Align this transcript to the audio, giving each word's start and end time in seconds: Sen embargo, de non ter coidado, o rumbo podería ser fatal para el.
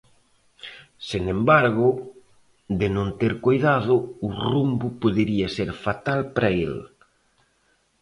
Sen 1.07 1.23
embargo, 1.37 1.87
de 2.79 2.87
non 2.95 3.07
ter 3.19 3.33
coidado, 3.45 3.95
o 4.25 4.29
rumbo 4.51 4.87
podería 5.01 5.47
ser 5.57 5.69
fatal 5.85 6.19
para 6.35 6.49
el. 6.65 6.73